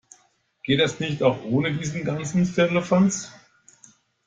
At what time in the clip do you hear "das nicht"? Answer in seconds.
0.79-1.21